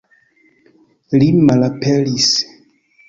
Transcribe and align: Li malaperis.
Li 1.23 1.27
malaperis. 1.51 2.33